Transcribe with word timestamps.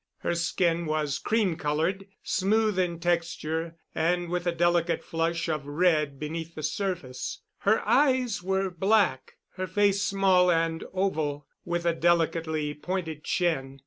Her 0.21 0.33
skin 0.33 0.87
was 0.87 1.19
cream 1.19 1.57
colored, 1.57 2.07
smooth 2.23 2.79
in 2.79 2.99
texture, 2.99 3.75
and 3.93 4.29
with 4.29 4.47
a 4.47 4.51
delicate 4.51 5.03
flush 5.03 5.47
of 5.47 5.67
red 5.67 6.19
beneath 6.19 6.55
the 6.55 6.63
surface. 6.63 7.43
Her 7.59 7.87
eyes 7.87 8.41
were 8.41 8.71
black, 8.71 9.33
her 9.57 9.67
face 9.67 10.01
small 10.01 10.49
and 10.49 10.83
oval, 10.91 11.45
with 11.65 11.85
a 11.85 11.93
delicately 11.93 12.73
pointed 12.73 13.23
chin. 13.23 13.79